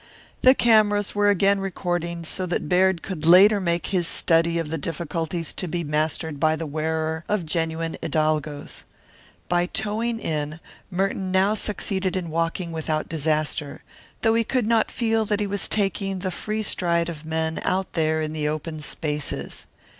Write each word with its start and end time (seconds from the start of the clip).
The 0.41 0.55
cameras 0.55 1.13
were 1.13 1.29
again 1.29 1.59
recording 1.59 2.23
so 2.25 2.47
that 2.47 2.67
Baird 2.67 3.03
could 3.03 3.23
later 3.23 3.61
make 3.61 3.85
his 3.93 4.07
study 4.07 4.57
of 4.57 4.71
the 4.71 4.77
difficulties 4.79 5.53
to 5.53 5.67
be 5.67 5.83
mastered 5.83 6.39
by 6.39 6.55
the 6.55 6.65
wearer 6.65 7.23
of 7.29 7.45
genuine 7.45 7.95
hidalgos. 8.01 8.83
By 9.47 9.67
toeing 9.67 10.17
in 10.19 10.59
Merton 10.89 11.29
now 11.31 11.53
succeeded 11.53 12.15
in 12.15 12.31
walking 12.31 12.71
without 12.71 13.09
disaster, 13.09 13.83
though 14.23 14.33
he 14.33 14.43
could 14.43 14.65
not 14.65 14.89
feel 14.89 15.23
that 15.25 15.39
he 15.39 15.45
was 15.45 15.67
taking 15.67 16.17
the 16.17 16.31
free 16.31 16.63
stride 16.63 17.07
of 17.07 17.23
men 17.23 17.59
out 17.63 17.93
there 17.93 18.23
in 18.23 18.33
the 18.33 18.47
open 18.47 18.81
spaces. 18.81 19.67